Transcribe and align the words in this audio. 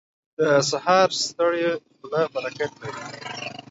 •د 0.37 0.39
سهار 0.69 1.09
ستړې 1.23 1.67
خوله 1.95 2.21
برکت 2.33 2.71
لري. 2.81 3.03